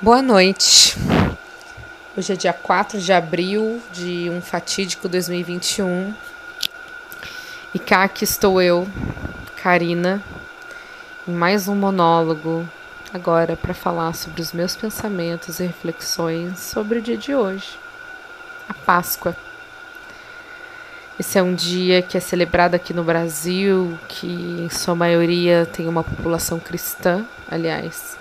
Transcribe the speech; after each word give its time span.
Boa 0.00 0.22
noite. 0.22 0.96
Hoje 2.16 2.32
é 2.32 2.36
dia 2.36 2.52
4 2.52 3.00
de 3.00 3.12
abril 3.12 3.82
de 3.92 4.30
um 4.30 4.40
fatídico 4.40 5.08
2021. 5.08 6.14
E 7.74 7.80
cá 7.80 8.04
aqui 8.04 8.22
estou 8.22 8.62
eu, 8.62 8.86
Karina, 9.60 10.22
em 11.26 11.32
mais 11.32 11.66
um 11.66 11.74
monólogo, 11.74 12.64
agora 13.12 13.56
para 13.56 13.74
falar 13.74 14.12
sobre 14.12 14.40
os 14.40 14.52
meus 14.52 14.76
pensamentos 14.76 15.58
e 15.58 15.64
reflexões 15.64 16.60
sobre 16.60 17.00
o 17.00 17.02
dia 17.02 17.16
de 17.16 17.34
hoje, 17.34 17.76
a 18.68 18.74
Páscoa. 18.74 19.36
Esse 21.18 21.40
é 21.40 21.42
um 21.42 21.56
dia 21.56 22.02
que 22.02 22.16
é 22.16 22.20
celebrado 22.20 22.76
aqui 22.76 22.94
no 22.94 23.02
Brasil, 23.02 23.98
que 24.06 24.28
em 24.28 24.70
sua 24.70 24.94
maioria 24.94 25.66
tem 25.66 25.88
uma 25.88 26.04
população 26.04 26.60
cristã, 26.60 27.26
aliás 27.50 28.16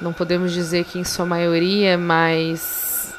não 0.00 0.12
podemos 0.12 0.52
dizer 0.52 0.84
que 0.84 0.98
em 0.98 1.04
sua 1.04 1.26
maioria, 1.26 1.98
mas 1.98 3.14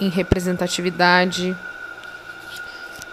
em 0.00 0.08
representatividade, 0.08 1.56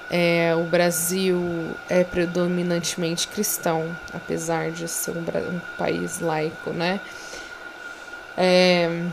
é, 0.09 0.55
o 0.55 0.63
Brasil 0.63 1.75
é 1.89 2.03
predominantemente 2.03 3.27
cristão, 3.27 3.95
apesar 4.13 4.71
de 4.71 4.87
ser 4.87 5.11
um, 5.11 5.21
um 5.21 5.59
país 5.77 6.19
laico, 6.19 6.71
né? 6.71 6.99
É, 8.37 9.03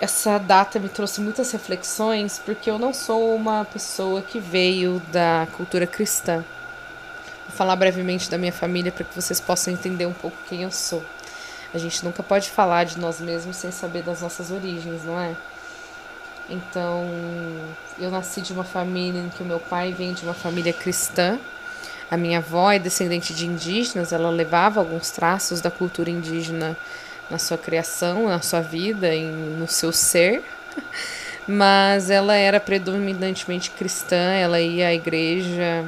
essa 0.00 0.38
data 0.38 0.78
me 0.78 0.88
trouxe 0.88 1.20
muitas 1.20 1.50
reflexões 1.50 2.40
porque 2.44 2.70
eu 2.70 2.78
não 2.78 2.94
sou 2.94 3.34
uma 3.34 3.64
pessoa 3.64 4.22
que 4.22 4.38
veio 4.38 5.02
da 5.10 5.48
cultura 5.56 5.86
cristã. 5.86 6.44
Vou 7.48 7.56
falar 7.56 7.74
brevemente 7.74 8.30
da 8.30 8.38
minha 8.38 8.52
família 8.52 8.92
para 8.92 9.04
que 9.04 9.14
vocês 9.14 9.40
possam 9.40 9.72
entender 9.72 10.06
um 10.06 10.12
pouco 10.12 10.36
quem 10.48 10.62
eu 10.62 10.70
sou. 10.70 11.02
A 11.72 11.78
gente 11.78 12.04
nunca 12.04 12.22
pode 12.22 12.50
falar 12.50 12.84
de 12.84 12.98
nós 12.98 13.20
mesmos 13.20 13.56
sem 13.56 13.70
saber 13.70 14.02
das 14.02 14.22
nossas 14.22 14.50
origens, 14.50 15.04
não 15.04 15.20
é? 15.20 15.36
Então, 16.48 17.06
eu 17.98 18.10
nasci 18.10 18.40
de 18.40 18.52
uma 18.52 18.64
família 18.64 19.20
em 19.20 19.28
que 19.28 19.42
o 19.42 19.46
meu 19.46 19.60
pai 19.60 19.92
vem 19.92 20.14
de 20.14 20.22
uma 20.22 20.32
família 20.32 20.72
cristã. 20.72 21.38
A 22.10 22.16
minha 22.16 22.38
avó 22.38 22.72
é 22.72 22.78
descendente 22.78 23.34
de 23.34 23.46
indígenas, 23.46 24.12
ela 24.14 24.30
levava 24.30 24.80
alguns 24.80 25.10
traços 25.10 25.60
da 25.60 25.70
cultura 25.70 26.08
indígena 26.08 26.74
na 27.28 27.36
sua 27.36 27.58
criação, 27.58 28.28
na 28.28 28.40
sua 28.40 28.62
vida, 28.62 29.14
em, 29.14 29.30
no 29.30 29.68
seu 29.68 29.92
ser. 29.92 30.42
Mas 31.46 32.08
ela 32.08 32.34
era 32.34 32.58
predominantemente 32.58 33.70
cristã, 33.70 34.32
ela 34.32 34.58
ia 34.58 34.88
à 34.88 34.94
igreja 34.94 35.84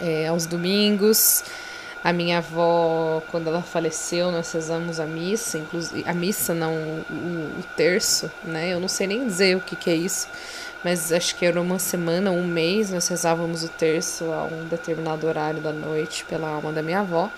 é, 0.00 0.26
aos 0.26 0.44
domingos. 0.44 1.42
A 2.02 2.12
minha 2.14 2.38
avó, 2.38 3.22
quando 3.30 3.48
ela 3.48 3.60
faleceu, 3.60 4.32
nós 4.32 4.50
rezamos 4.52 4.98
a 4.98 5.04
missa, 5.04 5.58
inclusive 5.58 6.02
a 6.08 6.14
missa 6.14 6.54
não 6.54 6.72
o, 6.72 7.60
o, 7.60 7.62
terço, 7.76 8.30
né? 8.42 8.72
Eu 8.72 8.80
não 8.80 8.88
sei 8.88 9.06
nem 9.06 9.26
dizer 9.26 9.56
o 9.56 9.60
que, 9.60 9.76
que 9.76 9.90
é 9.90 9.94
isso, 9.94 10.26
mas 10.82 11.12
acho 11.12 11.36
que 11.36 11.44
era 11.44 11.60
uma 11.60 11.78
semana, 11.78 12.30
um 12.30 12.46
mês, 12.46 12.90
nós 12.90 13.06
rezávamos 13.06 13.62
o 13.64 13.68
terço 13.68 14.32
a 14.32 14.44
um 14.44 14.64
determinado 14.64 15.26
horário 15.26 15.60
da 15.60 15.72
noite 15.72 16.24
pela 16.24 16.48
alma 16.48 16.72
da 16.72 16.82
minha 16.82 17.00
avó. 17.00 17.30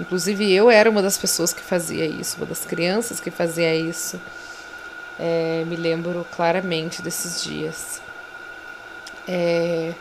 Inclusive 0.00 0.52
eu 0.52 0.68
era 0.68 0.90
uma 0.90 1.00
das 1.00 1.16
pessoas 1.16 1.52
que 1.52 1.62
fazia 1.62 2.04
isso, 2.04 2.36
uma 2.38 2.46
das 2.46 2.64
crianças 2.64 3.20
que 3.20 3.30
fazia 3.30 3.74
isso. 3.76 4.20
É, 5.20 5.64
me 5.68 5.76
lembro 5.76 6.26
claramente 6.34 7.00
desses 7.00 7.44
dias. 7.44 8.02
É, 9.28 9.94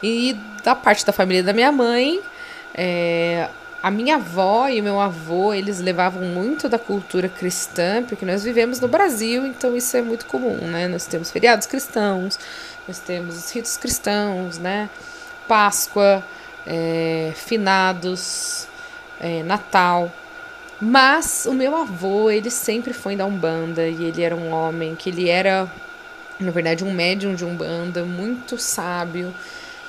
e 0.00 0.36
da 0.62 0.76
parte 0.76 1.04
da 1.04 1.12
família 1.12 1.42
da 1.42 1.52
minha 1.52 1.72
mãe, 1.72 2.20
é, 2.74 3.48
a 3.82 3.90
minha 3.90 4.16
avó 4.16 4.68
e 4.68 4.80
o 4.80 4.84
meu 4.84 5.00
avô, 5.00 5.54
eles 5.54 5.80
levavam 5.80 6.22
muito 6.22 6.68
da 6.68 6.78
cultura 6.78 7.28
cristã, 7.28 8.02
porque 8.02 8.26
nós 8.26 8.44
vivemos 8.44 8.78
no 8.78 8.88
Brasil, 8.88 9.46
então 9.46 9.74
isso 9.76 9.96
é 9.96 10.02
muito 10.02 10.26
comum, 10.26 10.56
né? 10.56 10.86
Nós 10.86 11.06
temos 11.06 11.30
feriados 11.30 11.66
cristãos, 11.66 12.38
nós 12.86 12.98
temos 12.98 13.36
os 13.36 13.50
ritos 13.50 13.76
cristãos, 13.78 14.58
né? 14.58 14.90
Páscoa, 15.48 16.22
é, 16.66 17.32
finados, 17.34 18.66
é, 19.18 19.42
Natal. 19.42 20.12
Mas 20.80 21.46
o 21.46 21.52
meu 21.52 21.74
avô, 21.76 22.30
ele 22.30 22.50
sempre 22.50 22.92
foi 22.92 23.16
da 23.16 23.24
Umbanda 23.24 23.86
e 23.86 24.04
ele 24.04 24.22
era 24.22 24.36
um 24.36 24.50
homem 24.52 24.94
que 24.94 25.10
ele 25.10 25.28
era, 25.28 25.70
na 26.38 26.50
verdade, 26.50 26.84
um 26.84 26.92
médium 26.92 27.34
de 27.34 27.44
Umbanda, 27.44 28.04
muito 28.04 28.58
sábio, 28.58 29.34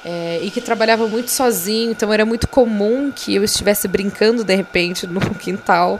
é, 0.04 0.40
e 0.42 0.50
que 0.50 0.62
trabalhava 0.62 1.08
muito 1.08 1.30
sozinho, 1.30 1.92
então 1.92 2.12
era 2.12 2.26
muito 2.26 2.48
comum 2.48 3.12
que 3.16 3.36
eu 3.36 3.44
estivesse 3.44 3.88
brincando 3.88 4.44
de 4.44 4.56
repente 4.56 5.06
no 5.06 5.20
quintal 5.36 6.00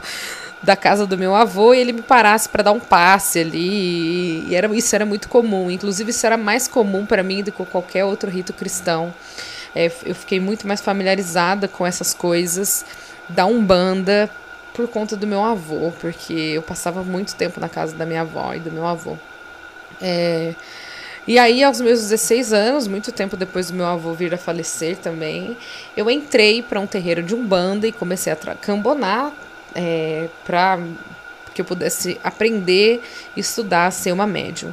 da 0.62 0.76
casa 0.76 1.06
do 1.06 1.18
meu 1.18 1.34
avô 1.34 1.74
e 1.74 1.80
ele 1.80 1.92
me 1.92 2.02
parasse 2.02 2.48
para 2.48 2.62
dar 2.62 2.72
um 2.72 2.80
passe 2.80 3.40
ali. 3.40 4.46
E 4.48 4.54
era, 4.54 4.72
isso 4.74 4.94
era 4.94 5.04
muito 5.04 5.28
comum. 5.28 5.70
Inclusive, 5.70 6.10
isso 6.10 6.24
era 6.24 6.36
mais 6.36 6.68
comum 6.68 7.04
para 7.04 7.22
mim 7.22 7.42
do 7.42 7.50
que 7.50 7.64
qualquer 7.64 8.04
outro 8.04 8.30
rito 8.30 8.52
cristão. 8.52 9.12
É, 9.74 9.90
eu 10.04 10.14
fiquei 10.14 10.38
muito 10.38 10.66
mais 10.66 10.80
familiarizada 10.80 11.66
com 11.66 11.86
essas 11.86 12.14
coisas 12.14 12.84
da 13.28 13.46
Umbanda 13.46 14.30
por 14.72 14.88
conta 14.88 15.16
do 15.16 15.26
meu 15.26 15.42
avô, 15.44 15.92
porque 16.00 16.32
eu 16.32 16.62
passava 16.62 17.02
muito 17.02 17.34
tempo 17.34 17.60
na 17.60 17.68
casa 17.68 17.94
da 17.94 18.06
minha 18.06 18.22
avó 18.22 18.54
e 18.54 18.60
do 18.60 18.70
meu 18.70 18.86
avô. 18.86 19.16
É, 20.00 20.54
e 21.26 21.38
aí, 21.38 21.62
aos 21.62 21.80
meus 21.80 22.00
16 22.00 22.52
anos, 22.52 22.88
muito 22.88 23.12
tempo 23.12 23.36
depois 23.36 23.70
do 23.70 23.76
meu 23.76 23.86
avô 23.86 24.12
vir 24.12 24.34
a 24.34 24.38
falecer 24.38 24.96
também, 24.96 25.56
eu 25.96 26.10
entrei 26.10 26.62
para 26.62 26.80
um 26.80 26.86
terreiro 26.86 27.22
de 27.22 27.34
umbanda 27.34 27.86
e 27.86 27.92
comecei 27.92 28.32
a 28.32 28.36
cambonar 28.56 29.32
é, 29.74 30.28
para 30.44 30.80
que 31.54 31.60
eu 31.60 31.64
pudesse 31.64 32.18
aprender 32.24 33.02
estudar 33.36 33.90
ser 33.92 34.10
uma 34.12 34.26
médium. 34.26 34.72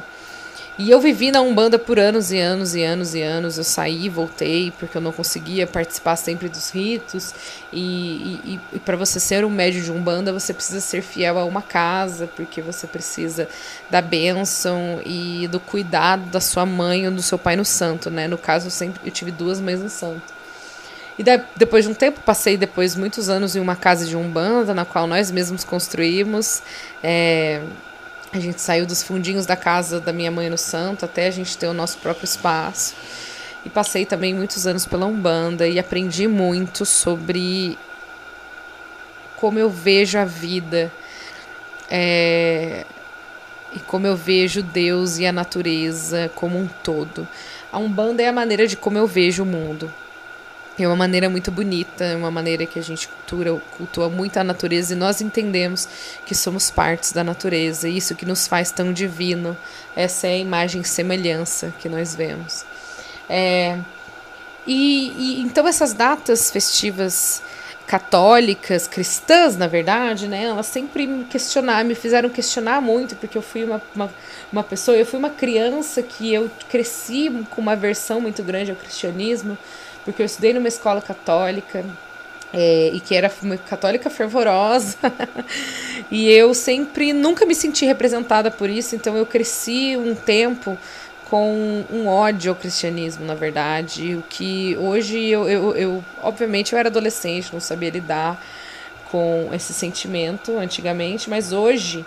E 0.80 0.90
eu 0.90 0.98
vivi 0.98 1.30
na 1.30 1.42
Umbanda 1.42 1.78
por 1.78 1.98
anos 1.98 2.32
e 2.32 2.38
anos 2.38 2.74
e 2.74 2.82
anos 2.82 3.14
e 3.14 3.20
anos. 3.20 3.58
Eu 3.58 3.64
saí, 3.64 4.08
voltei, 4.08 4.72
porque 4.78 4.96
eu 4.96 5.02
não 5.02 5.12
conseguia 5.12 5.66
participar 5.66 6.16
sempre 6.16 6.48
dos 6.48 6.70
ritos. 6.70 7.34
E, 7.70 8.40
e, 8.42 8.60
e 8.72 8.78
para 8.78 8.96
você 8.96 9.20
ser 9.20 9.44
um 9.44 9.50
médio 9.50 9.82
de 9.82 9.92
Umbanda, 9.92 10.32
você 10.32 10.54
precisa 10.54 10.80
ser 10.80 11.02
fiel 11.02 11.36
a 11.36 11.44
uma 11.44 11.60
casa, 11.60 12.26
porque 12.34 12.62
você 12.62 12.86
precisa 12.86 13.46
da 13.90 14.00
bênção 14.00 15.02
e 15.04 15.46
do 15.48 15.60
cuidado 15.60 16.24
da 16.30 16.40
sua 16.40 16.64
mãe 16.64 17.06
ou 17.06 17.12
do 17.12 17.20
seu 17.20 17.38
pai 17.38 17.56
no 17.56 17.64
santo, 17.64 18.08
né? 18.08 18.26
No 18.26 18.38
caso, 18.38 18.68
eu 18.68 18.70
sempre 18.70 19.02
eu 19.04 19.12
tive 19.12 19.30
duas 19.30 19.60
mães 19.60 19.80
no 19.80 19.90
santo. 19.90 20.32
E 21.18 21.22
depois 21.54 21.84
de 21.84 21.90
um 21.90 21.94
tempo, 21.94 22.20
passei 22.20 22.56
depois 22.56 22.96
muitos 22.96 23.28
anos 23.28 23.54
em 23.54 23.60
uma 23.60 23.76
casa 23.76 24.06
de 24.06 24.16
Umbanda, 24.16 24.72
na 24.72 24.86
qual 24.86 25.06
nós 25.06 25.30
mesmos 25.30 25.62
construímos. 25.62 26.62
É, 27.02 27.60
a 28.32 28.38
gente 28.38 28.60
saiu 28.60 28.86
dos 28.86 29.02
fundinhos 29.02 29.44
da 29.44 29.56
casa 29.56 30.00
da 30.00 30.12
minha 30.12 30.30
mãe 30.30 30.48
no 30.48 30.58
Santo 30.58 31.04
até 31.04 31.26
a 31.26 31.30
gente 31.30 31.58
ter 31.58 31.66
o 31.66 31.74
nosso 31.74 31.98
próprio 31.98 32.24
espaço. 32.24 32.94
E 33.64 33.68
passei 33.68 34.06
também 34.06 34.32
muitos 34.32 34.66
anos 34.66 34.86
pela 34.86 35.06
Umbanda 35.06 35.66
e 35.66 35.78
aprendi 35.78 36.28
muito 36.28 36.86
sobre 36.86 37.76
como 39.36 39.58
eu 39.58 39.68
vejo 39.68 40.18
a 40.18 40.24
vida 40.24 40.92
é, 41.90 42.86
e 43.74 43.80
como 43.80 44.06
eu 44.06 44.16
vejo 44.16 44.62
Deus 44.62 45.18
e 45.18 45.26
a 45.26 45.32
natureza 45.32 46.30
como 46.34 46.58
um 46.58 46.68
todo. 46.82 47.26
A 47.72 47.78
Umbanda 47.78 48.22
é 48.22 48.28
a 48.28 48.32
maneira 48.32 48.66
de 48.66 48.76
como 48.76 48.96
eu 48.96 49.06
vejo 49.06 49.42
o 49.42 49.46
mundo. 49.46 49.92
É 50.82 50.86
uma 50.86 50.96
maneira 50.96 51.28
muito 51.28 51.50
bonita, 51.50 52.04
é 52.04 52.16
uma 52.16 52.30
maneira 52.30 52.64
que 52.66 52.78
a 52.78 52.82
gente 52.82 53.08
cultura, 53.08 53.60
cultua 53.76 54.08
muito 54.08 54.38
a 54.38 54.44
natureza 54.44 54.94
e 54.94 54.96
nós 54.96 55.20
entendemos 55.20 55.88
que 56.24 56.34
somos 56.34 56.70
partes 56.70 57.12
da 57.12 57.22
natureza, 57.22 57.88
isso 57.88 58.14
que 58.14 58.24
nos 58.24 58.46
faz 58.46 58.70
tão 58.70 58.92
divino. 58.92 59.56
Essa 59.94 60.26
é 60.26 60.34
a 60.34 60.38
imagem 60.38 60.80
e 60.80 60.84
semelhança 60.84 61.72
que 61.78 61.88
nós 61.88 62.14
vemos. 62.14 62.64
É, 63.28 63.78
e, 64.66 65.12
e 65.16 65.40
então 65.42 65.66
essas 65.66 65.92
datas 65.92 66.50
festivas 66.50 67.42
católicas, 67.86 68.86
cristãs, 68.86 69.56
na 69.56 69.66
verdade, 69.66 70.28
né? 70.28 70.44
Elas 70.44 70.66
sempre 70.66 71.08
me 71.08 71.24
questionaram, 71.24 71.88
me 71.88 71.96
fizeram 71.96 72.28
questionar 72.28 72.80
muito, 72.80 73.16
porque 73.16 73.36
eu 73.36 73.42
fui 73.42 73.64
uma, 73.64 73.82
uma, 73.92 74.10
uma 74.52 74.62
pessoa, 74.62 74.96
eu 74.96 75.04
fui 75.04 75.18
uma 75.18 75.30
criança 75.30 76.00
que 76.00 76.32
eu 76.32 76.48
cresci 76.68 77.28
com 77.50 77.60
uma 77.60 77.72
aversão 77.72 78.20
muito 78.20 78.44
grande 78.44 78.70
ao 78.70 78.76
cristianismo 78.76 79.58
porque 80.04 80.22
eu 80.22 80.26
estudei 80.26 80.52
numa 80.52 80.68
escola 80.68 81.00
católica 81.00 81.84
é, 82.52 82.90
e 82.92 83.00
que 83.00 83.14
era 83.14 83.30
uma 83.42 83.56
católica 83.56 84.10
fervorosa 84.10 84.96
e 86.10 86.28
eu 86.28 86.52
sempre 86.52 87.12
nunca 87.12 87.46
me 87.46 87.54
senti 87.54 87.86
representada 87.86 88.50
por 88.50 88.68
isso 88.68 88.96
então 88.96 89.16
eu 89.16 89.24
cresci 89.24 89.96
um 89.96 90.14
tempo 90.14 90.76
com 91.28 91.84
um 91.92 92.08
ódio 92.08 92.50
ao 92.50 92.56
cristianismo 92.56 93.24
na 93.24 93.34
verdade 93.34 94.16
o 94.16 94.22
que 94.28 94.76
hoje 94.78 95.26
eu, 95.26 95.48
eu, 95.48 95.76
eu 95.76 96.04
obviamente 96.22 96.72
eu 96.72 96.78
era 96.78 96.88
adolescente 96.88 97.52
não 97.52 97.60
sabia 97.60 97.90
lidar 97.90 98.44
com 99.10 99.48
esse 99.52 99.72
sentimento 99.72 100.58
antigamente 100.58 101.30
mas 101.30 101.52
hoje 101.52 102.04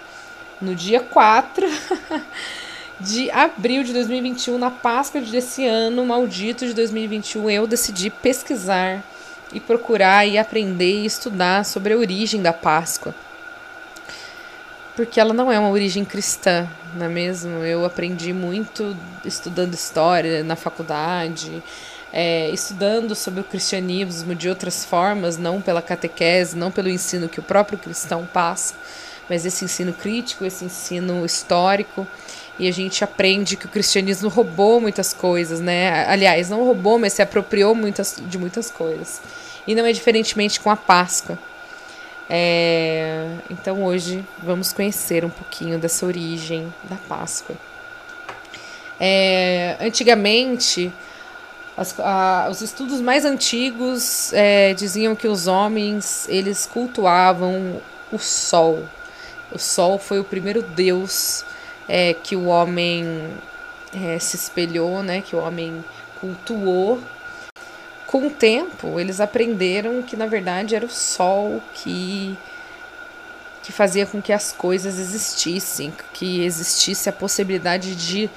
no 0.62 0.76
dia 0.76 1.00
4 1.00 1.66
de 3.04 3.30
abril 3.32 3.84
de 3.84 3.92
2021, 3.92 4.58
na 4.58 4.72
Páscoa 4.72 5.20
desse 5.20 5.68
ano 5.68 6.06
maldito 6.06 6.66
de 6.66 6.74
2021, 6.74 7.50
eu 7.50 7.68
decidi 7.68 8.10
pesquisar 8.10 9.04
e 9.52 9.60
procurar 9.60 10.26
e 10.26 10.38
aprender 10.38 11.02
e 11.02 11.06
estudar 11.06 11.66
sobre 11.66 11.94
a 11.94 11.98
origem 11.98 12.42
da 12.42 12.54
Páscoa. 12.54 13.14
porque 14.96 15.20
ela 15.20 15.34
não 15.34 15.52
é 15.52 15.58
uma 15.58 15.70
origem 15.70 16.06
cristã, 16.06 16.68
não 16.96 17.08
é 17.08 17.10
mesmo? 17.10 17.64
Eu 17.64 17.84
aprendi 17.84 18.32
muito 18.32 18.96
estudando 19.26 19.74
história 19.74 20.44
na 20.44 20.56
faculdade, 20.56 21.64
é, 22.12 22.52
estudando 22.52 23.16
sobre 23.16 23.42
o 23.42 23.44
cristianismo 23.44 24.36
de 24.36 24.48
outras 24.48 24.86
formas, 24.86 25.36
não 25.36 25.60
pela 25.60 25.82
catequese, 25.82 26.56
não 26.56 26.72
pelo 26.72 26.90
ensino 26.90 27.28
que 27.28 27.40
o 27.40 27.44
próprio 27.44 27.78
cristão 27.78 28.30
passa, 28.32 28.76
mas 29.28 29.48
esse 29.48 29.66
ensino 29.66 29.92
crítico, 29.94 30.46
esse 30.46 30.64
ensino 30.64 31.26
histórico. 31.26 32.08
E 32.60 32.68
a 32.68 32.72
gente 32.72 33.04
aprende 33.04 33.58
que 33.58 33.66
o 33.66 33.70
cristianismo 33.70 34.30
roubou 34.30 34.80
muitas 34.80 35.12
coisas, 35.12 35.60
né? 35.60 36.06
Aliás, 36.08 36.50
não 36.50 36.64
roubou, 36.64 37.00
mas 37.00 37.14
se 37.14 37.22
apropriou 37.22 37.74
muitas, 37.74 38.22
de 38.28 38.38
muitas 38.38 38.70
coisas. 38.70 39.22
E 39.66 39.74
não 39.74 39.86
é 39.86 39.92
diferentemente 39.92 40.60
com 40.60 40.70
a 40.70 40.76
Páscoa. 40.76 41.38
É, 42.30 43.28
então 43.50 43.84
hoje 43.84 44.24
vamos 44.42 44.72
conhecer 44.72 45.26
um 45.26 45.30
pouquinho 45.30 45.78
dessa 45.78 46.06
origem 46.06 46.72
da 46.84 46.96
Páscoa. 46.96 47.56
É, 49.00 49.76
antigamente, 49.82 50.92
as, 51.76 52.00
a, 52.00 52.48
os 52.50 52.62
estudos 52.62 53.02
mais 53.02 53.26
antigos 53.26 54.32
é, 54.32 54.74
diziam 54.74 55.16
que 55.16 55.28
os 55.28 55.48
homens 55.48 56.28
eles 56.30 56.66
cultuavam 56.66 57.82
o 58.12 58.20
sol. 58.20 58.84
O 59.52 59.58
sol 59.58 59.98
foi 59.98 60.20
o 60.20 60.24
primeiro 60.24 60.62
deus 60.62 61.44
é, 61.88 62.14
que 62.14 62.36
o 62.36 62.46
homem 62.46 63.30
é, 63.94 64.18
se 64.20 64.36
espelhou, 64.36 65.04
né? 65.04 65.22
Que 65.22 65.36
o 65.36 65.40
homem 65.40 65.84
cultuou 66.20 67.02
com 68.08 68.28
o 68.28 68.30
tempo, 68.30 69.00
eles 69.00 69.20
aprenderam 69.20 70.04
que 70.04 70.16
na 70.16 70.28
verdade 70.28 70.76
era 70.76 70.86
o 70.86 70.90
sol 70.90 71.60
que 71.74 72.38
que 73.64 73.72
fazia 73.72 74.06
com 74.06 74.22
que 74.22 74.34
as 74.34 74.52
coisas 74.52 75.00
existissem, 75.00 75.92
que 76.14 76.44
existisse 76.44 77.08
a 77.08 77.14
possibilidade 77.14 77.96
de, 77.96 78.30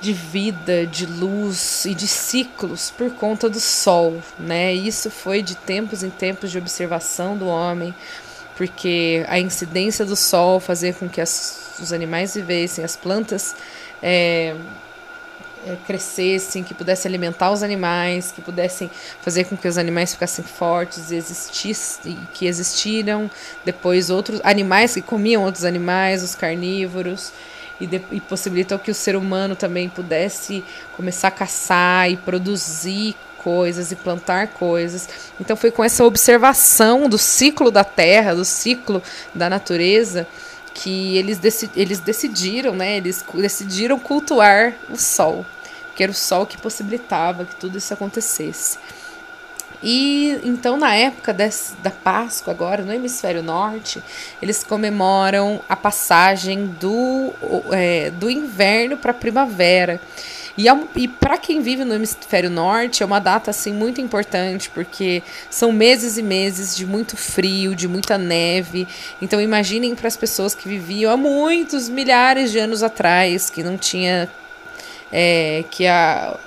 de 0.00 0.12
vida, 0.12 0.84
de 0.84 1.06
luz 1.06 1.84
e 1.86 1.94
de 1.94 2.08
ciclos 2.08 2.90
por 2.90 3.12
conta 3.12 3.48
do 3.48 3.60
sol, 3.60 4.20
né? 4.38 4.74
Isso 4.74 5.10
foi 5.10 5.42
de 5.42 5.54
tempos 5.54 6.02
em 6.02 6.10
tempos 6.10 6.50
de 6.50 6.58
observação 6.58 7.36
do 7.36 7.46
homem, 7.46 7.94
porque 8.56 9.24
a 9.28 9.38
incidência 9.38 10.04
do 10.04 10.16
sol 10.16 10.58
fazia 10.58 10.92
com 10.92 11.08
que 11.08 11.20
as, 11.20 11.61
os 11.80 11.92
animais 11.92 12.34
vivessem, 12.34 12.84
as 12.84 12.96
plantas 12.96 13.54
é, 14.02 14.54
é, 15.66 15.76
crescessem, 15.86 16.62
que 16.62 16.74
pudessem 16.74 17.08
alimentar 17.08 17.50
os 17.52 17.62
animais, 17.62 18.32
que 18.32 18.42
pudessem 18.42 18.90
fazer 19.20 19.44
com 19.44 19.56
que 19.56 19.68
os 19.68 19.78
animais 19.78 20.12
ficassem 20.12 20.44
fortes 20.44 21.10
e 21.10 21.16
existissem, 21.16 22.18
que 22.34 22.46
existiram 22.46 23.30
depois 23.64 24.10
outros 24.10 24.40
animais 24.42 24.94
que 24.94 25.02
comiam 25.02 25.44
outros 25.44 25.64
animais, 25.64 26.22
os 26.22 26.34
carnívoros, 26.34 27.32
e, 27.80 27.86
de, 27.86 28.02
e 28.12 28.20
possibilitou 28.20 28.78
que 28.78 28.90
o 28.90 28.94
ser 28.94 29.16
humano 29.16 29.56
também 29.56 29.88
pudesse 29.88 30.64
começar 30.96 31.28
a 31.28 31.32
caçar 31.32 32.10
e 32.10 32.16
produzir 32.16 33.16
coisas 33.42 33.90
e 33.90 33.96
plantar 33.96 34.48
coisas. 34.48 35.08
Então 35.40 35.56
foi 35.56 35.70
com 35.70 35.82
essa 35.82 36.04
observação 36.04 37.08
do 37.08 37.18
ciclo 37.18 37.70
da 37.70 37.84
terra, 37.84 38.34
do 38.34 38.44
ciclo 38.44 39.02
da 39.34 39.50
natureza, 39.50 40.26
que 40.74 41.16
eles, 41.16 41.38
deci 41.38 41.70
eles 41.76 42.00
decidiram, 42.00 42.74
né? 42.74 42.96
Eles 42.96 43.24
decidiram 43.34 43.98
cultuar 43.98 44.74
o 44.90 44.96
sol, 44.96 45.44
que 45.94 46.02
era 46.02 46.12
o 46.12 46.14
sol 46.14 46.46
que 46.46 46.56
possibilitava 46.56 47.44
que 47.44 47.54
tudo 47.56 47.78
isso 47.78 47.92
acontecesse. 47.92 48.78
E 49.82 50.40
então, 50.44 50.76
na 50.76 50.94
época 50.94 51.34
da 51.34 51.90
Páscoa, 51.90 52.52
agora 52.52 52.84
no 52.84 52.92
hemisfério 52.92 53.42
norte, 53.42 54.02
eles 54.40 54.62
comemoram 54.62 55.60
a 55.68 55.74
passagem 55.74 56.66
do, 56.80 57.32
é, 57.72 58.10
do 58.10 58.30
inverno 58.30 58.96
para 58.96 59.10
a 59.10 59.14
primavera. 59.14 60.00
E, 60.56 60.68
é, 60.68 60.78
e 60.96 61.08
para 61.08 61.38
quem 61.38 61.62
vive 61.62 61.84
no 61.84 61.94
hemisfério 61.94 62.50
norte, 62.50 63.02
é 63.02 63.06
uma 63.06 63.18
data 63.18 63.50
assim 63.50 63.72
muito 63.72 64.00
importante, 64.00 64.68
porque 64.70 65.22
são 65.50 65.72
meses 65.72 66.18
e 66.18 66.22
meses 66.22 66.76
de 66.76 66.86
muito 66.86 67.16
frio, 67.16 67.74
de 67.74 67.88
muita 67.88 68.18
neve. 68.18 68.86
Então 69.20 69.40
imaginem 69.40 69.94
para 69.94 70.08
as 70.08 70.16
pessoas 70.16 70.54
que 70.54 70.68
viviam 70.68 71.12
há 71.12 71.16
muitos 71.16 71.88
milhares 71.88 72.52
de 72.52 72.58
anos 72.58 72.82
atrás, 72.82 73.48
que 73.48 73.62
não 73.62 73.78
tinha 73.78 74.28
é, 75.10 75.64
que 75.70 75.86
a 75.86 76.38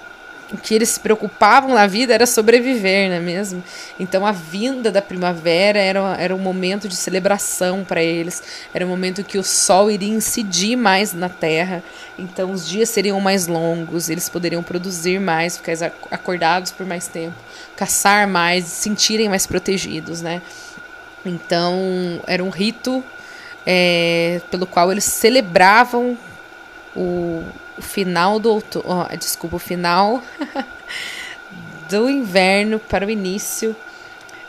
o 0.53 0.57
que 0.57 0.75
eles 0.75 0.89
se 0.89 0.99
preocupavam 0.99 1.73
na 1.73 1.87
vida 1.87 2.13
era 2.13 2.25
sobreviver, 2.25 3.09
não 3.09 3.15
é 3.15 3.19
mesmo? 3.19 3.63
Então 3.99 4.25
a 4.25 4.31
vinda 4.31 4.91
da 4.91 5.01
primavera 5.01 5.79
era, 5.79 6.15
era 6.19 6.35
um 6.35 6.39
momento 6.39 6.87
de 6.87 6.95
celebração 6.95 7.83
para 7.83 8.03
eles, 8.03 8.43
era 8.73 8.85
um 8.85 8.89
momento 8.89 9.23
que 9.23 9.37
o 9.37 9.43
sol 9.43 9.89
iria 9.89 10.13
incidir 10.13 10.75
mais 10.75 11.13
na 11.13 11.29
terra, 11.29 11.83
então 12.17 12.51
os 12.51 12.67
dias 12.67 12.89
seriam 12.89 13.19
mais 13.19 13.47
longos, 13.47 14.09
eles 14.09 14.29
poderiam 14.29 14.61
produzir 14.61 15.19
mais, 15.19 15.57
ficar 15.57 15.91
acordados 16.11 16.71
por 16.71 16.85
mais 16.85 17.07
tempo, 17.07 17.35
caçar 17.75 18.27
mais, 18.27 18.65
se 18.65 18.83
sentirem 18.83 19.27
mais 19.27 19.47
protegidos, 19.47 20.21
né? 20.21 20.41
Então 21.25 22.21
era 22.27 22.43
um 22.43 22.49
rito 22.49 23.03
é, 23.65 24.41
pelo 24.51 24.67
qual 24.67 24.91
eles 24.91 25.05
celebravam 25.05 26.15
o, 26.95 27.43
o 27.77 27.81
final 27.81 28.39
do 28.39 28.51
outono, 28.51 28.85
oh, 28.87 29.17
desculpa, 29.17 29.57
o 29.57 29.59
final 29.59 30.21
do 31.89 32.09
inverno 32.09 32.79
para 32.79 33.05
o 33.05 33.09
início 33.09 33.75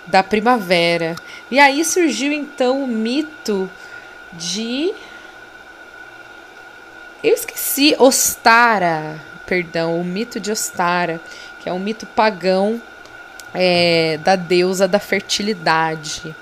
da 0.07 0.23
primavera. 0.23 1.17
E 1.51 1.59
aí 1.59 1.85
surgiu 1.85 2.33
então 2.33 2.83
o 2.83 2.87
mito 2.87 3.71
de 4.33 4.95
eu 7.23 7.35
esqueci 7.35 7.97
Ostara, 7.99 9.21
perdão, 9.47 10.01
o 10.01 10.05
mito 10.05 10.39
de 10.39 10.53
Ostara, 10.53 11.21
que 11.61 11.69
é 11.69 11.73
um 11.73 11.79
mito 11.79 12.07
pagão 12.07 12.81
é, 13.53 14.19
da 14.23 14.37
deusa 14.37 14.87
da 14.87 15.01
fertilidade. 15.01 16.37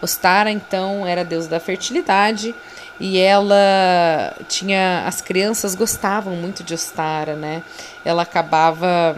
Ostara, 0.00 0.50
então, 0.50 1.06
era 1.06 1.20
a 1.20 1.24
deusa 1.24 1.48
da 1.48 1.60
fertilidade 1.60 2.54
e 2.98 3.18
ela 3.18 4.34
tinha 4.48 5.04
as 5.06 5.20
crianças 5.20 5.74
gostavam 5.74 6.36
muito 6.36 6.62
de 6.62 6.74
Ostara, 6.74 7.34
né? 7.34 7.62
Ela 8.04 8.22
acabava 8.22 9.16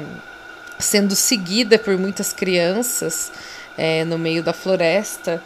sendo 0.78 1.14
seguida 1.14 1.78
por 1.78 1.96
muitas 1.98 2.32
crianças 2.32 3.30
é, 3.76 4.04
no 4.04 4.18
meio 4.18 4.42
da 4.42 4.52
floresta. 4.52 5.42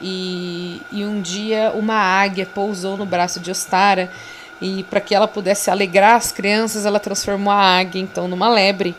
E, 0.00 0.82
e 0.90 1.04
um 1.04 1.20
dia 1.20 1.72
uma 1.74 1.94
águia 1.94 2.46
pousou 2.46 2.96
no 2.96 3.06
braço 3.06 3.38
de 3.38 3.50
Ostara 3.50 4.10
e 4.60 4.84
para 4.84 5.00
que 5.00 5.14
ela 5.14 5.28
pudesse 5.28 5.70
alegrar 5.70 6.16
as 6.16 6.32
crianças 6.32 6.86
ela 6.86 6.98
transformou 6.98 7.52
a 7.52 7.78
águia 7.78 8.00
então 8.00 8.28
numa 8.28 8.48
lebre. 8.48 8.94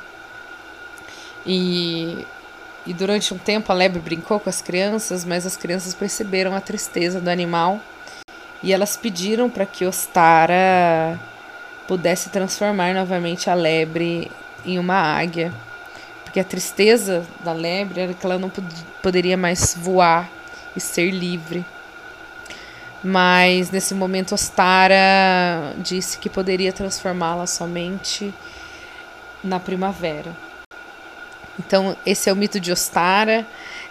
E 1.46 2.26
e 2.86 2.94
durante 2.94 3.34
um 3.34 3.38
tempo 3.38 3.72
a 3.72 3.76
lebre 3.76 4.02
brincou 4.02 4.42
com 4.42 4.50
as 4.50 4.62
crianças, 4.62 5.24
mas 5.24 5.46
as 5.46 5.56
crianças 5.56 5.94
perceberam 5.94 6.54
a 6.54 6.60
tristeza 6.60 7.22
do 7.22 7.30
animal 7.30 7.80
e 8.64 8.72
elas 8.72 8.96
pediram 8.96 9.50
para 9.50 9.66
que 9.66 9.86
Ostara 9.86 11.20
pudesse 11.86 12.30
transformar 12.30 12.94
novamente 12.94 13.50
a 13.50 13.54
lebre 13.54 14.32
em 14.66 14.80
uma 14.80 14.96
águia. 14.96 15.54
Porque 16.24 16.40
a 16.40 16.44
tristeza 16.44 17.26
da 17.44 17.52
lebre 17.52 18.02
era 18.02 18.14
que 18.14 18.26
ela 18.26 18.40
não 18.40 18.50
pod 18.50 18.66
poderia 19.02 19.36
mais 19.36 19.78
voar 19.78 20.30
e 20.76 20.80
ser 20.80 21.12
livre. 21.12 21.66
Mas 23.04 23.70
nesse 23.70 23.94
momento 23.94 24.34
Ostara 24.34 25.76
disse 25.78 26.18
que 26.18 26.30
poderia 26.30 26.72
transformá-la 26.72 27.46
somente 27.46 28.34
na 29.44 29.60
primavera. 29.60 30.34
Então, 31.60 31.96
esse 32.06 32.30
é 32.30 32.34
o 32.34 32.36
mito 32.36 32.62
de 32.62 32.72
Ostara. 32.72 33.46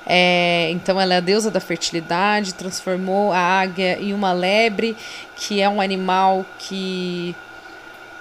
É, 0.07 0.69
então 0.71 1.01
ela 1.01 1.15
é 1.15 1.17
a 1.19 1.21
deusa 1.21 1.51
da 1.51 1.61
fertilidade, 1.61 2.55
transformou 2.55 3.33
a 3.33 3.39
águia 3.39 3.99
em 4.01 4.13
uma 4.13 4.33
lebre, 4.33 4.97
que 5.37 5.61
é 5.61 5.69
um 5.69 5.81
animal 5.81 6.45
que, 6.59 7.35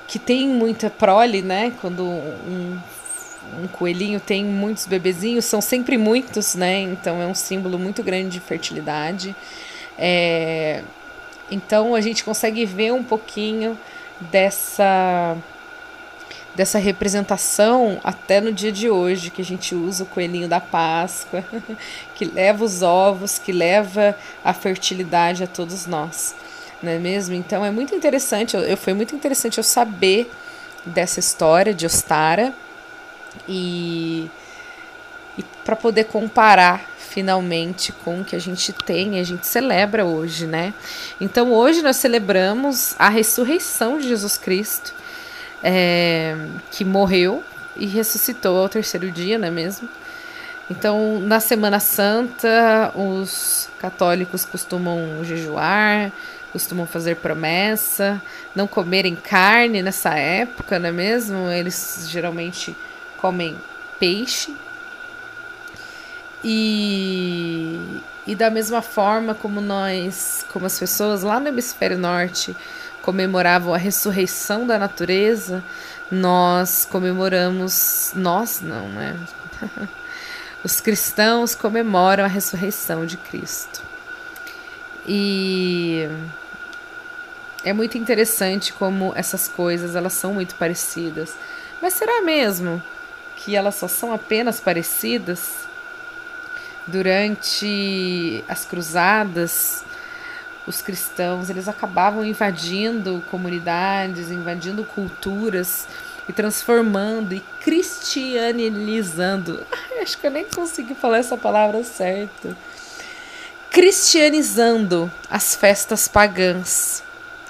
que 0.08 0.20
tem 0.20 0.48
muita 0.48 0.90
prole, 0.90 1.42
né? 1.42 1.74
Quando 1.82 2.04
um, 2.04 2.78
um 3.64 3.68
coelhinho 3.68 4.20
tem 4.20 4.46
muitos 4.46 4.86
bebezinhos, 4.86 5.46
são 5.46 5.60
sempre 5.60 5.98
muitos, 5.98 6.56
né? 6.56 6.82
Então 6.82 7.22
é 7.22 7.26
um 7.26 7.36
símbolo 7.36 7.80
muito 7.80 8.04
grande 8.04 8.30
de 8.30 8.40
fertilidade. 8.40 9.36
É, 9.98 10.84
então 11.50 11.96
a 11.96 12.02
gente 12.02 12.24
consegue 12.24 12.66
ver 12.66 12.94
um 12.94 13.04
pouquinho 13.04 13.78
dessa 14.32 15.36
dessa 16.56 16.78
representação 16.78 18.00
até 18.04 18.42
no 18.42 18.52
dia 18.52 18.72
de 18.72 18.90
hoje, 18.90 19.30
que 19.30 19.42
a 19.42 19.46
gente 19.46 19.74
usa 19.74 20.04
o 20.04 20.08
coelhinho 20.08 20.48
da 20.48 20.60
Páscoa, 20.60 21.44
que 22.16 22.26
leva 22.26 22.64
os 22.64 22.82
ovos, 22.82 23.40
que 23.40 23.52
leva 23.52 24.16
a 24.44 24.54
fertilidade 24.54 25.44
a 25.44 25.48
todos 25.48 25.86
nós, 25.86 26.36
não 26.82 26.92
é 26.92 27.00
mesmo? 27.00 27.36
Então 27.36 27.66
é 27.66 27.72
muito 27.72 27.96
interessante, 27.96 28.56
eu, 28.56 28.78
foi 28.78 28.94
muito 28.94 29.16
interessante 29.16 29.58
eu 29.58 29.64
saber 29.64 30.32
dessa 30.86 31.20
história 31.20 31.74
de 31.74 31.86
Ostara 31.86 32.54
e, 33.48 34.30
e 35.38 35.44
para 35.64 35.76
poder 35.76 36.06
comparar 36.06 36.90
finalmente 36.98 37.92
com 37.92 38.22
o 38.22 38.26
que 38.26 38.36
a 38.36 38.40
gente 38.40 38.72
tem 38.72 39.18
e 39.18 39.20
a 39.20 39.24
gente 39.24 39.46
celebra 39.46 40.06
hoje, 40.06 40.48
né? 40.48 40.74
Então 41.20 41.52
hoje 41.52 41.82
nós 41.82 41.98
celebramos 41.98 42.96
a 42.98 43.10
ressurreição 43.10 44.00
de 44.00 44.08
Jesus 44.08 44.38
Cristo, 44.38 44.94
é, 45.64 46.36
que 46.72 46.84
morreu 46.84 47.44
e 47.76 47.86
ressuscitou 47.86 48.58
ao 48.58 48.70
terceiro 48.70 49.12
dia, 49.12 49.38
não 49.38 49.48
é 49.48 49.52
mesmo? 49.52 49.88
Então, 50.70 51.20
na 51.20 51.40
Semana 51.40 51.80
Santa, 51.80 52.92
os 52.96 53.70
católicos 53.78 54.46
costumam 54.46 55.24
jejuar, 55.24 56.12
costumam 56.52 56.86
fazer 56.86 57.18
promessa, 57.18 58.22
não 58.56 58.68
comerem 58.68 59.16
carne 59.16 59.82
nessa 59.82 60.16
época, 60.16 60.80
não 60.80 60.90
é 60.90 60.92
mesmo? 60.92 61.50
Eles 61.50 62.08
geralmente 62.10 62.76
comem 63.18 63.58
peixe. 64.00 64.56
E, 66.44 67.80
e 68.26 68.34
da 68.34 68.50
mesma 68.50 68.82
forma 68.82 69.36
como 69.36 69.62
nós, 69.62 70.46
como 70.52 70.66
as 70.66 70.78
pessoas 70.80 71.22
lá 71.22 71.40
no 71.40 71.50
hemisfério 71.50 71.98
norte 71.98 72.56
comemoravam 73.02 73.74
a 73.74 73.78
ressurreição 73.78 74.66
da 74.66 74.78
natureza, 74.78 75.64
nós 76.10 76.88
comemoramos, 76.90 78.12
nós 78.16 78.62
não, 78.62 78.88
né? 78.90 79.18
Os 80.64 80.80
cristãos 80.80 81.56
comemoram 81.56 82.24
a 82.24 82.28
ressurreição 82.28 83.06
de 83.06 83.18
Cristo. 83.18 83.82
E 85.08 86.08
é 87.64 87.74
muito 87.74 87.98
interessante 87.98 88.72
como 88.72 89.14
essas 89.16 89.48
coisas 89.48 89.96
elas 89.96 90.14
são 90.14 90.34
muito 90.34 90.56
parecidas. 90.56 91.36
Mas 91.82 91.94
será 91.94 92.22
mesmo 92.22 92.82
que 93.38 93.56
elas 93.56 93.76
só 93.76 93.88
são 93.88 94.14
apenas 94.14 94.60
parecidas? 94.60 95.62
Durante 96.86 98.44
as 98.48 98.66
cruzadas, 98.66 99.84
os 100.68 100.82
cristãos 100.82 101.50
eles 101.50 101.68
acabavam 101.68 102.26
invadindo 102.26 103.24
comunidades, 103.30 104.32
invadindo 104.32 104.84
culturas 104.84 105.88
e 106.28 106.34
transformando 106.34 107.34
e 107.34 107.40
cristianizando. 107.62 109.66
Acho 110.02 110.18
que 110.18 110.28
eu 110.28 110.32
nem 110.32 110.46
consegui 110.46 110.96
falar 110.96 111.18
essa 111.18 111.38
palavra 111.38 111.84
certa. 111.84 112.58
Cristianizando 113.70 115.10
as 115.30 115.56
festas 115.56 116.08
pagãs 116.08 117.04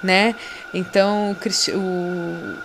né? 0.03 0.35
Então, 0.73 1.35
o, 1.73 2.55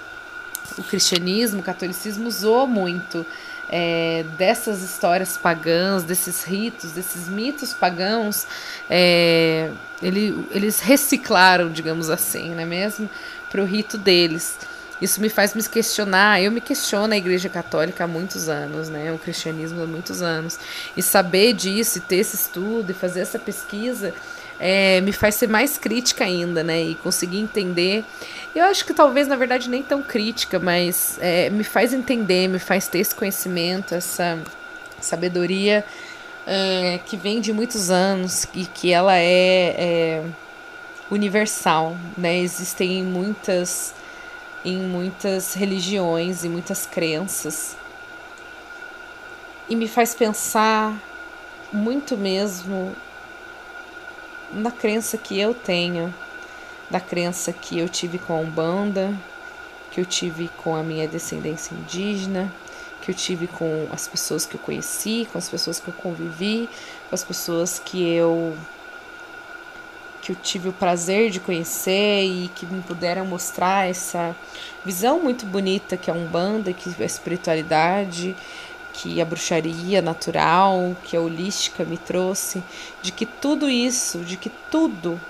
o 0.78 0.82
cristianismo, 0.84 1.60
o 1.60 1.62
catolicismo 1.62 2.26
usou 2.26 2.66
muito 2.66 3.26
é, 3.68 4.24
dessas 4.38 4.82
histórias 4.82 5.36
pagãs, 5.36 6.04
desses 6.04 6.44
ritos, 6.44 6.92
desses 6.92 7.28
mitos 7.28 7.74
pagãos, 7.74 8.46
é, 8.88 9.70
ele, 10.02 10.46
eles 10.50 10.80
reciclaram, 10.80 11.70
digamos 11.70 12.10
assim, 12.10 12.50
não 12.50 12.60
é 12.60 12.66
mesmo? 12.66 13.08
Para 13.50 13.62
o 13.62 13.64
rito 13.64 13.96
deles. 13.96 14.56
Isso 15.00 15.20
me 15.20 15.28
faz 15.28 15.54
me 15.54 15.62
questionar. 15.62 16.40
Eu 16.40 16.50
me 16.50 16.60
questiono 16.60 17.12
a 17.12 17.16
Igreja 17.16 17.48
Católica 17.48 18.04
há 18.04 18.06
muitos 18.06 18.48
anos, 18.48 18.88
né? 18.88 19.12
O 19.12 19.18
cristianismo 19.18 19.82
há 19.82 19.86
muitos 19.86 20.22
anos. 20.22 20.58
E 20.96 21.02
saber 21.02 21.52
disso, 21.52 21.98
e 21.98 22.00
ter 22.00 22.16
esse 22.16 22.36
estudo, 22.36 22.90
e 22.90 22.94
fazer 22.94 23.20
essa 23.20 23.38
pesquisa, 23.38 24.14
é, 24.58 25.00
me 25.02 25.12
faz 25.12 25.34
ser 25.34 25.48
mais 25.48 25.76
crítica 25.76 26.24
ainda, 26.24 26.64
né? 26.64 26.82
E 26.82 26.94
conseguir 26.94 27.38
entender. 27.38 28.04
Eu 28.54 28.64
acho 28.64 28.86
que 28.86 28.94
talvez, 28.94 29.28
na 29.28 29.36
verdade, 29.36 29.68
nem 29.68 29.82
tão 29.82 30.02
crítica, 30.02 30.58
mas 30.58 31.18
é, 31.20 31.50
me 31.50 31.64
faz 31.64 31.92
entender, 31.92 32.48
me 32.48 32.58
faz 32.58 32.88
ter 32.88 32.98
esse 32.98 33.14
conhecimento, 33.14 33.94
essa 33.94 34.38
sabedoria 34.98 35.84
é, 36.46 37.00
que 37.04 37.16
vem 37.16 37.40
de 37.40 37.52
muitos 37.52 37.90
anos 37.90 38.46
e 38.54 38.64
que 38.64 38.92
ela 38.92 39.16
é, 39.16 39.74
é 39.76 40.24
universal, 41.10 41.96
né? 42.16 42.38
Existem 42.38 43.02
muitas 43.02 43.94
em 44.64 44.78
muitas 44.78 45.54
religiões 45.54 46.42
e 46.42 46.48
muitas 46.48 46.86
crenças. 46.86 47.76
E 49.68 49.76
me 49.76 49.86
faz 49.86 50.14
pensar 50.14 50.92
muito 51.72 52.16
mesmo 52.16 52.94
na 54.52 54.70
crença 54.70 55.16
que 55.16 55.38
eu 55.38 55.54
tenho, 55.54 56.12
da 56.90 57.00
crença 57.00 57.52
que 57.52 57.78
eu 57.78 57.88
tive 57.88 58.18
com 58.18 58.32
a 58.32 58.38
Umbanda, 58.38 59.16
que 59.90 60.00
eu 60.00 60.04
tive 60.04 60.48
com 60.62 60.74
a 60.74 60.82
minha 60.82 61.06
descendência 61.06 61.74
indígena, 61.74 62.52
que 63.06 63.12
eu 63.12 63.14
tive 63.14 63.46
com 63.46 63.86
as 63.92 64.08
pessoas 64.08 64.44
que 64.44 64.56
eu 64.56 64.60
conheci, 64.60 65.28
com 65.30 65.38
as 65.38 65.48
pessoas 65.48 65.78
que 65.78 65.86
eu 65.86 65.94
convivi, 65.94 66.68
com 67.08 67.14
as 67.14 67.22
pessoas 67.22 67.78
que 67.78 68.02
eu 68.02 68.56
que 70.20 70.32
eu 70.32 70.36
tive 70.42 70.68
o 70.68 70.72
prazer 70.72 71.30
de 71.30 71.38
conhecer 71.38 72.24
e 72.24 72.48
que 72.48 72.66
me 72.66 72.82
puderam 72.82 73.24
mostrar 73.24 73.88
essa 73.88 74.34
visão 74.84 75.20
muito 75.20 75.46
bonita 75.46 75.96
que 75.96 76.10
é 76.10 76.12
a 76.12 76.16
Umbanda, 76.16 76.72
que 76.72 76.90
é 76.98 77.02
a 77.04 77.06
espiritualidade, 77.06 78.34
que 78.92 79.20
a 79.20 79.24
bruxaria 79.24 80.02
natural, 80.02 80.96
que 81.04 81.16
a 81.16 81.20
holística 81.20 81.84
me 81.84 81.96
trouxe, 81.96 82.60
de 83.00 83.12
que 83.12 83.24
tudo 83.24 83.68
isso, 83.68 84.18
de 84.18 84.36
que 84.36 84.50
tudo 84.68 85.20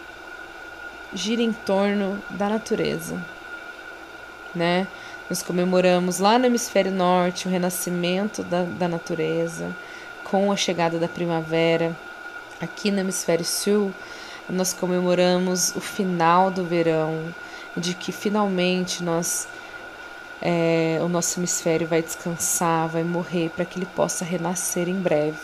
gira 1.12 1.42
em 1.42 1.52
torno 1.52 2.18
da 2.30 2.48
natureza, 2.48 3.22
né? 4.54 4.86
Nós 5.28 5.42
comemoramos 5.42 6.20
lá 6.20 6.38
no 6.38 6.46
hemisfério 6.46 6.92
norte 6.92 7.48
o 7.48 7.50
renascimento 7.50 8.44
da, 8.44 8.62
da 8.62 8.86
natureza, 8.86 9.74
com 10.22 10.52
a 10.52 10.56
chegada 10.56 10.98
da 10.98 11.08
primavera. 11.08 11.96
Aqui 12.60 12.92
no 12.92 13.00
hemisfério 13.00 13.44
sul, 13.44 13.92
nós 14.48 14.72
comemoramos 14.72 15.74
o 15.74 15.80
final 15.80 16.50
do 16.50 16.64
verão, 16.64 17.34
de 17.76 17.92
que 17.92 18.12
finalmente 18.12 19.02
nós 19.02 19.48
é, 20.40 20.98
o 21.02 21.08
nosso 21.08 21.40
hemisfério 21.40 21.86
vai 21.86 22.02
descansar, 22.02 22.88
vai 22.88 23.02
morrer 23.02 23.50
para 23.50 23.64
que 23.64 23.78
ele 23.78 23.86
possa 23.96 24.24
renascer 24.24 24.88
em 24.88 25.00
breve, 25.00 25.38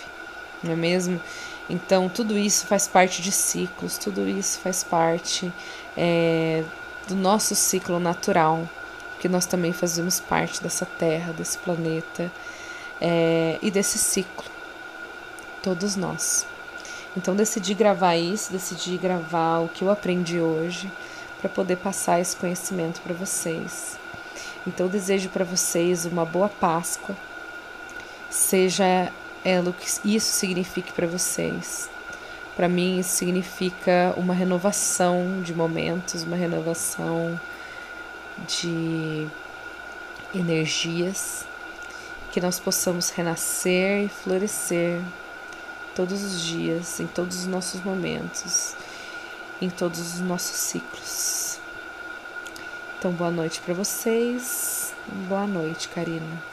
não 0.63 0.73
é 0.73 0.77
mesmo? 0.77 1.21
Então, 1.69 2.09
tudo 2.09 2.39
isso 2.39 2.67
faz 2.67 2.87
parte 2.87 3.23
de 3.23 3.33
ciclos, 3.33 3.99
tudo 3.99 4.29
isso 4.29 4.61
faz 4.61 4.85
parte 4.85 5.53
é, 5.97 6.63
do 7.09 7.15
nosso 7.15 7.55
ciclo 7.55 7.99
natural, 7.99 8.69
que 9.23 9.29
nós 9.29 9.47
também 9.47 9.73
fazemos 9.73 10.19
parte 10.19 10.61
dessa 10.61 10.85
Terra, 10.85 11.33
desse 11.33 11.57
planeta 11.57 12.29
é, 13.01 13.57
e 13.63 13.71
desse 13.71 13.97
ciclo, 13.97 14.45
todos 15.63 15.95
nós. 15.95 16.45
Então, 17.17 17.37
decidi 17.37 17.73
gravar 17.73 18.17
isso, 18.17 18.51
decidi 18.51 18.99
gravar 18.99 19.61
o 19.61 19.69
que 19.69 19.85
eu 19.85 19.91
aprendi 19.91 20.41
hoje 20.41 20.91
para 21.39 21.49
poder 21.49 21.77
passar 21.77 22.19
esse 22.19 22.35
conhecimento 22.35 23.01
para 23.01 23.15
vocês. 23.15 23.97
Então, 24.67 24.89
desejo 24.89 25.29
para 25.29 25.45
vocês 25.45 26.05
uma 26.05 26.25
boa 26.25 26.49
Páscoa, 26.49 27.17
seja 28.29 29.13
ela 29.45 29.71
o 29.71 29.73
que 29.73 29.87
isso 30.05 30.33
signifique 30.33 30.93
para 30.93 31.07
vocês. 31.07 31.89
Para 32.57 32.69
mim, 32.69 32.99
isso 32.99 33.11
significa 33.11 34.13
uma 34.17 34.35
renovação 34.35 35.41
de 35.43 35.55
momentos, 35.55 36.25
uma 36.25 36.37
renovação 36.37 37.39
de 38.47 39.27
energias, 40.35 41.45
que 42.31 42.41
nós 42.41 42.59
possamos 42.59 43.11
renascer 43.11 44.05
e 44.05 44.09
florescer 44.09 45.01
todos 45.95 46.23
os 46.23 46.41
dias, 46.41 47.01
em 47.01 47.07
todos 47.07 47.41
os 47.41 47.47
nossos 47.47 47.83
momentos, 47.83 48.75
em 49.61 49.69
todos 49.69 50.01
os 50.01 50.21
nossos 50.21 50.57
ciclos. 50.57 51.59
Então, 52.99 53.13
boa 53.13 53.31
noite 53.31 53.61
para 53.61 53.75
vocês. 53.75 54.95
Boa 55.29 55.47
noite, 55.47 55.89
Karina. 55.89 56.52